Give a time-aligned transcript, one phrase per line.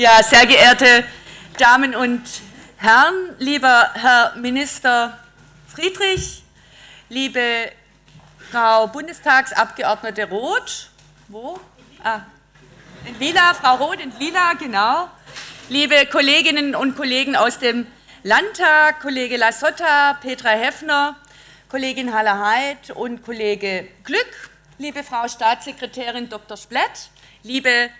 [0.00, 1.04] Ja, sehr geehrte
[1.58, 2.22] Damen und
[2.78, 5.18] Herren, lieber Herr Minister
[5.68, 6.42] Friedrich,
[7.10, 7.70] liebe
[8.50, 10.88] Frau Bundestagsabgeordnete Roth,
[11.28, 11.60] wo?
[12.02, 12.20] Ah,
[13.04, 15.10] in Lila, Frau Roth in Lila, genau.
[15.68, 17.86] Liebe Kolleginnen und Kollegen aus dem
[18.22, 21.16] Landtag, Kollege Lasotta, Petra Heffner,
[21.68, 26.56] Kollegin Haller Heid und Kollege Glück, liebe Frau Staatssekretärin Dr.
[26.56, 27.10] Splett,
[27.42, 27.90] liebe,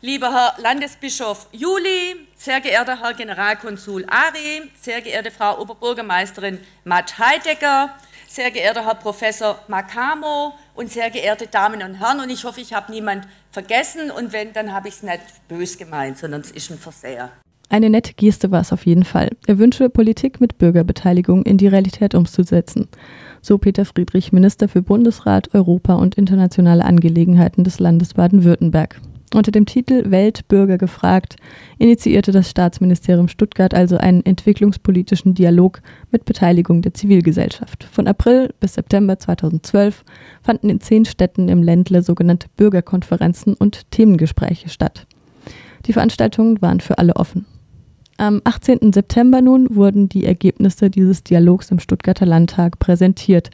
[0.00, 7.90] lieber Herr Landesbischof Juli, sehr geehrter Herr Generalkonsul Ari, sehr geehrte Frau Oberbürgermeisterin Matt Heidegger,
[8.28, 12.20] sehr geehrter Herr Professor Makamo und sehr geehrte Damen und Herren.
[12.20, 15.78] Und ich hoffe, ich habe niemand vergessen und wenn, dann habe ich es nicht bös
[15.78, 17.30] gemeint, sondern es ist ein Verseher.
[17.70, 19.30] Eine nette Geste war es auf jeden Fall.
[19.46, 22.88] Er wünsche, Politik mit Bürgerbeteiligung in die Realität umzusetzen.
[23.42, 29.00] So Peter Friedrich, Minister für Bundesrat, Europa und internationale Angelegenheiten des Landes Baden-Württemberg.
[29.34, 31.36] Unter dem Titel Weltbürger gefragt
[31.78, 37.84] initiierte das Staatsministerium Stuttgart also einen entwicklungspolitischen Dialog mit Beteiligung der Zivilgesellschaft.
[37.84, 40.04] Von April bis September 2012
[40.42, 45.06] fanden in zehn Städten im Ländle sogenannte Bürgerkonferenzen und Themengespräche statt.
[45.84, 47.44] Die Veranstaltungen waren für alle offen.
[48.16, 48.92] Am 18.
[48.92, 53.50] September nun wurden die Ergebnisse dieses Dialogs im Stuttgarter Landtag präsentiert.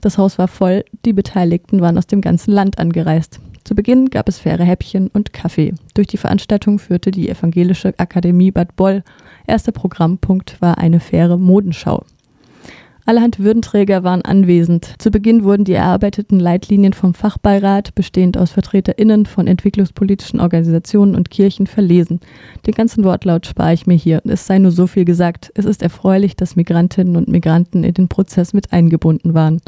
[0.00, 3.40] Das Haus war voll, die Beteiligten waren aus dem ganzen Land angereist.
[3.64, 5.74] Zu Beginn gab es faire Häppchen und Kaffee.
[5.94, 9.04] Durch die Veranstaltung führte die Evangelische Akademie Bad Boll.
[9.46, 12.04] Erster Programmpunkt war eine faire Modenschau.
[13.04, 14.94] Allerhand Würdenträger waren anwesend.
[14.98, 21.30] Zu Beginn wurden die erarbeiteten Leitlinien vom Fachbeirat, bestehend aus VertreterInnen von entwicklungspolitischen Organisationen und
[21.30, 22.20] Kirchen, verlesen.
[22.64, 24.22] Den ganzen Wortlaut spare ich mir hier.
[24.24, 25.50] Es sei nur so viel gesagt.
[25.56, 29.60] Es ist erfreulich, dass Migrantinnen und Migranten in den Prozess mit eingebunden waren.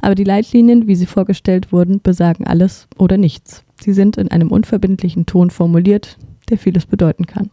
[0.00, 3.62] Aber die Leitlinien, wie sie vorgestellt wurden, besagen alles oder nichts.
[3.80, 6.18] Sie sind in einem unverbindlichen Ton formuliert,
[6.48, 7.50] der vieles bedeuten kann.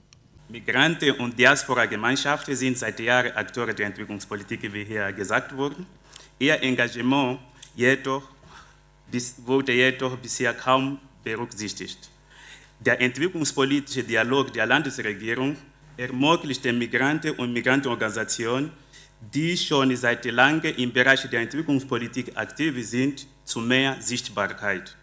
[0.50, 5.76] Migranten und Diaspora-Gemeinschaften sind seit Jahren Akteure der Entwicklungspolitik, wie hier gesagt wurde.
[6.40, 7.40] Ihr Engagement
[7.76, 8.24] jedoch,
[9.46, 12.10] wurde jedoch bisher kaum berücksichtigt.
[12.80, 15.58] Der entwicklungspolitische Dialog der Landesregierung
[15.98, 18.72] ermöglicht den Migranten und Migrantenorganisationen,
[19.20, 24.96] die schon seit langem im Bereich der Entwicklungspolitik aktiv sind, zu mehr Sichtbarkeit.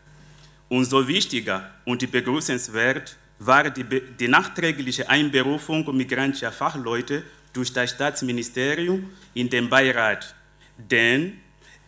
[0.71, 9.51] Umso wichtiger und begrüßenswert war die, die nachträgliche Einberufung migrantischer Fachleute durch das Staatsministerium in
[9.51, 10.35] den Beirat.
[10.77, 11.41] Denn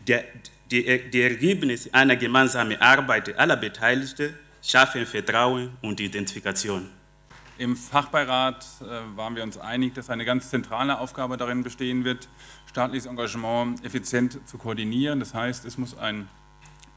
[0.06, 0.25] der,
[0.71, 6.91] die, die Ergebnisse einer gemeinsamen Arbeit aller Beteiligten schaffen Vertrauen und Identifikation.
[7.59, 12.29] Im Fachbeirat äh, waren wir uns einig, dass eine ganz zentrale Aufgabe darin bestehen wird,
[12.67, 15.21] staatliches Engagement effizient zu koordinieren.
[15.21, 16.29] Das heißt, es muss ein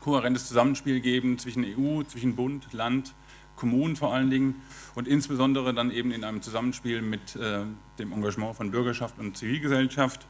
[0.02, 3.14] kohärentes Zusammenspiel geben zwischen EU, zwischen Bund, Land
[3.59, 4.56] Kommunen vor allen Dingen
[4.96, 7.59] und insbesondere dann eben in einem Zusammenspiel mit äh,
[8.00, 10.25] dem Engagement von Bürgerschaft und Zivilgesellschaft.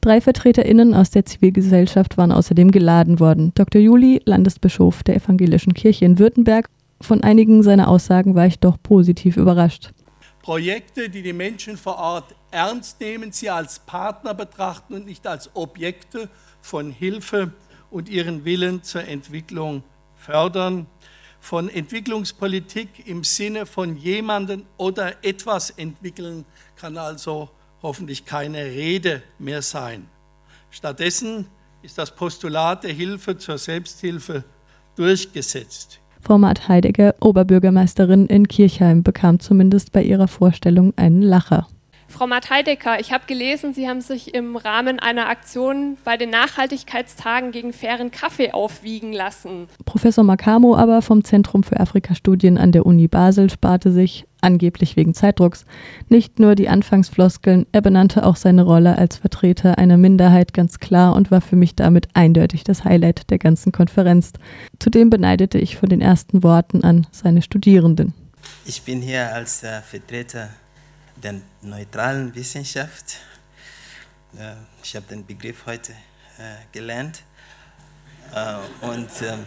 [0.00, 3.52] Drei VertreterInnen aus der Zivilgesellschaft waren außerdem geladen worden.
[3.54, 3.80] Dr.
[3.80, 6.68] Juli, Landesbischof der Evangelischen Kirche in Württemberg.
[7.00, 9.92] Von einigen seiner Aussagen war ich doch positiv überrascht.
[10.42, 15.54] Projekte, die die Menschen vor Ort ernst nehmen, sie als Partner betrachten und nicht als
[15.54, 16.28] Objekte
[16.60, 17.52] von Hilfe
[17.90, 19.84] und ihren Willen zur Entwicklung
[20.16, 20.86] fördern
[21.42, 26.44] von Entwicklungspolitik im Sinne von jemanden oder etwas entwickeln
[26.76, 27.50] kann also
[27.82, 30.06] hoffentlich keine Rede mehr sein.
[30.70, 31.48] Stattdessen
[31.82, 34.44] ist das Postulat der Hilfe zur Selbsthilfe
[34.94, 35.98] durchgesetzt.
[36.20, 41.66] Format Heidegger, Oberbürgermeisterin in Kirchheim, bekam zumindest bei ihrer Vorstellung einen Lacher.
[42.12, 47.52] Frau Matheidecker, ich habe gelesen, Sie haben sich im Rahmen einer Aktion bei den Nachhaltigkeitstagen
[47.52, 49.66] gegen fairen Kaffee aufwiegen lassen.
[49.86, 55.14] Professor Makamo aber vom Zentrum für Afrikastudien an der Uni Basel sparte sich, angeblich wegen
[55.14, 55.64] Zeitdrucks,
[56.08, 61.16] nicht nur die Anfangsfloskeln, er benannte auch seine Rolle als Vertreter einer Minderheit ganz klar
[61.16, 64.32] und war für mich damit eindeutig das Highlight der ganzen Konferenz.
[64.78, 68.12] Zudem beneidete ich von den ersten Worten an seine Studierenden.
[68.66, 70.50] Ich bin hier als äh, Vertreter
[71.16, 73.18] der neutralen Wissenschaft.
[74.82, 75.92] Ich habe den Begriff heute
[76.38, 77.22] äh, gelernt.
[78.34, 79.46] Äh, und ähm,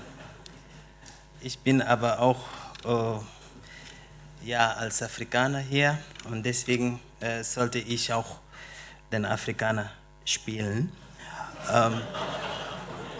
[1.41, 2.47] ich bin aber auch
[2.85, 6.99] äh, ja, als Afrikaner hier und deswegen
[7.41, 8.37] sollte ich auch
[9.11, 9.89] den Afrikaner
[10.25, 10.91] spielen.
[11.73, 12.01] Ähm,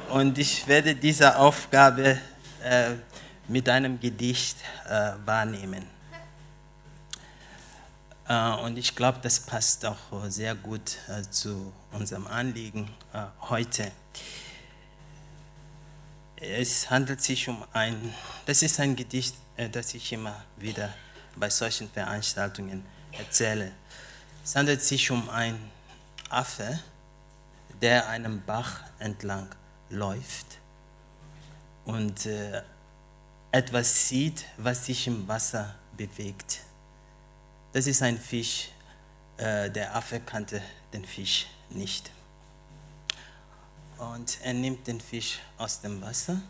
[0.10, 2.20] und ich werde diese Aufgabe
[3.48, 4.58] mit einem Gedicht
[5.26, 5.88] wahrnehmen.
[8.28, 13.92] Äh, und ich glaube, das passt auch sehr gut äh, zu unserem Anliegen äh, heute.
[16.38, 18.14] Es handelt sich um ein,
[18.46, 19.36] das ist ein Gedicht,
[19.72, 20.94] das ich immer wieder
[21.38, 23.72] bei solchen Veranstaltungen erzähle.
[24.44, 25.72] Es handelt sich um einen
[26.30, 26.80] Affe,
[27.82, 29.48] der einem Bach entlang
[29.90, 30.60] läuft
[31.86, 32.62] und äh,
[33.52, 36.65] etwas sieht, was sich im Wasser bewegt.
[37.76, 38.70] Das ist ein Fisch.
[39.36, 40.62] Äh, der Affe kannte
[40.94, 42.10] den Fisch nicht.
[43.98, 46.42] Und er nimmt den Fisch aus dem Wasser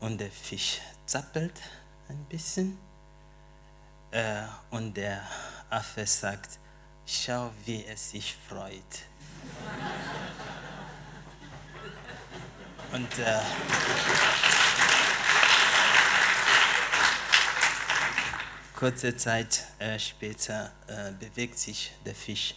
[0.00, 1.52] und der Fisch zappelt
[2.08, 2.78] ein bisschen.
[4.12, 5.20] Äh, und der
[5.68, 6.58] Affe sagt,
[7.04, 8.80] schau, wie er sich freut.
[12.92, 13.40] Und äh,
[18.76, 22.54] kurze Zeit äh, später äh, bewegt sich der Fisch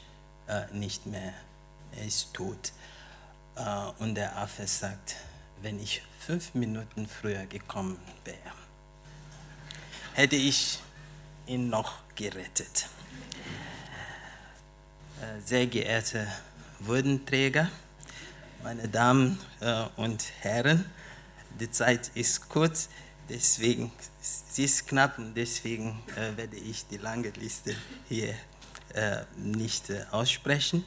[0.48, 1.34] äh, nicht mehr.
[1.96, 2.74] Er ist tot.
[3.98, 5.18] Und der Affe sagt,
[5.62, 8.38] wenn ich fünf Minuten früher gekommen wäre,
[10.14, 10.80] hätte ich
[11.46, 12.88] ihn noch gerettet.
[15.44, 16.26] Sehr geehrte
[16.80, 17.70] Würdenträger,
[18.64, 19.38] meine Damen
[19.98, 20.90] und Herren,
[21.60, 22.88] die Zeit ist kurz,
[23.30, 23.92] deswegen,
[24.22, 27.76] sie ist knapp und deswegen äh, werde ich die lange Liste
[28.08, 28.34] hier
[29.38, 30.84] nicht aussprechen.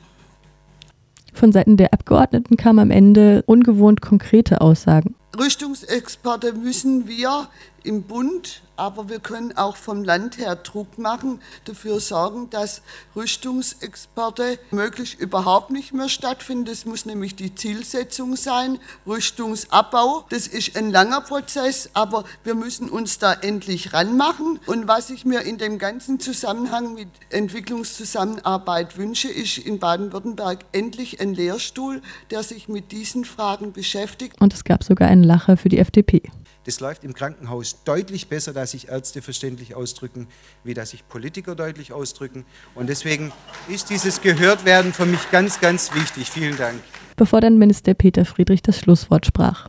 [1.32, 5.14] Von Seiten der Abgeordneten kamen am Ende ungewohnt konkrete Aussagen.
[5.38, 7.48] Rüstungsexporte müssen wir
[7.84, 12.82] im Bund, aber wir können auch vom Land her Druck machen, dafür sorgen, dass
[13.14, 16.64] Rüstungsexporte möglichst überhaupt nicht mehr stattfinden.
[16.64, 18.78] Das muss nämlich die Zielsetzung sein.
[19.06, 24.58] Rüstungsabbau, das ist ein langer Prozess, aber wir müssen uns da endlich ranmachen.
[24.66, 31.20] Und was ich mir in dem ganzen Zusammenhang mit Entwicklungszusammenarbeit wünsche, ist in Baden-Württemberg endlich
[31.20, 34.40] ein Lehrstuhl, der sich mit diesen Fragen beschäftigt.
[34.40, 36.22] Und es gab sogar einen Lacher für die FDP.
[36.64, 40.28] Das läuft im Krankenhaus deutlich besser, dass sich Ärzte verständlich ausdrücken,
[40.62, 42.44] wie dass sich Politiker deutlich ausdrücken.
[42.74, 43.32] Und deswegen
[43.68, 46.30] ist dieses Gehörtwerden für mich ganz, ganz wichtig.
[46.30, 46.80] Vielen Dank.
[47.16, 49.68] Bevor dann Minister Peter Friedrich das Schlusswort sprach.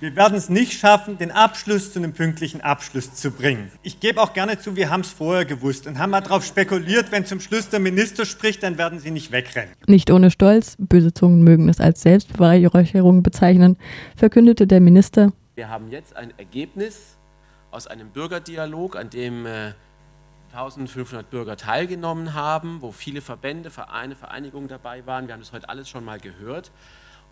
[0.00, 3.70] Wir werden es nicht schaffen, den Abschluss zu einem pünktlichen Abschluss zu bringen.
[3.82, 7.10] Ich gebe auch gerne zu, wir haben es vorher gewusst und haben mal darauf spekuliert,
[7.10, 9.72] wenn zum Schluss der Minister spricht, dann werden sie nicht wegrennen.
[9.86, 13.78] Nicht ohne Stolz, böse Zungen mögen es als Selbstbeweihräucherung bezeichnen,
[14.14, 17.16] verkündete der Minister, wir haben jetzt ein Ergebnis
[17.70, 19.72] aus einem Bürgerdialog, an dem äh,
[20.52, 25.26] 1500 Bürger teilgenommen haben, wo viele Verbände, Vereine, Vereinigungen dabei waren.
[25.26, 26.70] Wir haben das heute alles schon mal gehört.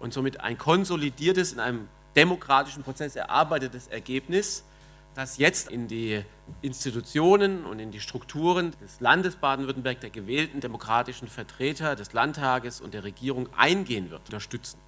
[0.00, 4.64] Und somit ein konsolidiertes, in einem demokratischen Prozess erarbeitetes Ergebnis,
[5.14, 6.24] das jetzt in die
[6.62, 12.94] Institutionen und in die Strukturen des Landes Baden-Württemberg, der gewählten demokratischen Vertreter des Landtages und
[12.94, 14.78] der Regierung eingehen wird, unterstützen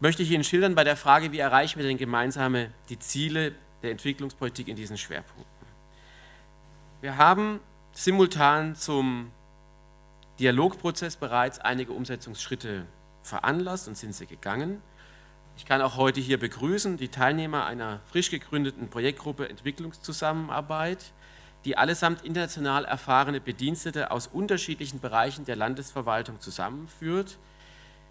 [0.00, 3.52] möchte ich Ihnen schildern bei der Frage, wie erreichen wir denn gemeinsame die Ziele
[3.82, 5.66] der Entwicklungspolitik in diesen Schwerpunkten.
[7.00, 7.60] Wir haben
[7.92, 9.30] simultan zum
[10.38, 12.86] Dialogprozess bereits einige Umsetzungsschritte
[13.22, 14.82] veranlasst und sind sie gegangen.
[15.56, 21.12] Ich kann auch heute hier begrüßen die Teilnehmer einer frisch gegründeten Projektgruppe Entwicklungszusammenarbeit,
[21.64, 27.38] die allesamt international erfahrene Bedienstete aus unterschiedlichen Bereichen der Landesverwaltung zusammenführt,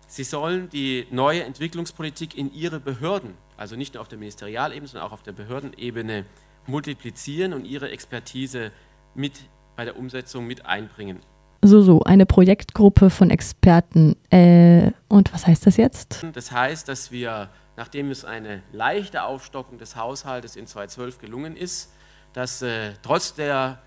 [0.08, 5.08] Sie sollen die neue Entwicklungspolitik in ihre Behörden, also nicht nur auf der Ministerialebene, sondern
[5.08, 6.26] auch auf der Behördenebene
[6.68, 8.72] multiplizieren und ihre Expertise
[9.16, 9.34] mit
[9.76, 11.20] bei der Umsetzung mit einbringen.
[11.66, 14.18] So, so, eine Projektgruppe von Experten.
[14.30, 16.26] Äh, und was heißt das jetzt?
[16.34, 21.94] Das heißt, dass wir, nachdem es eine leichte Aufstockung des Haushaltes in 2012 gelungen ist,
[22.34, 23.82] dass äh, trotz der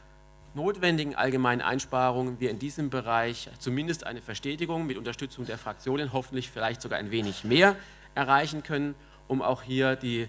[0.56, 6.50] notwendigen allgemeinen Einsparungen wir in diesem Bereich zumindest eine Verstetigung mit Unterstützung der Fraktionen, hoffentlich
[6.50, 7.76] vielleicht sogar ein wenig mehr
[8.14, 8.94] erreichen können,
[9.28, 10.28] um auch hier die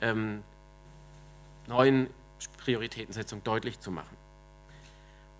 [0.00, 0.42] ähm,
[1.66, 2.08] neuen
[2.58, 4.16] Prioritätensetzung deutlich zu machen.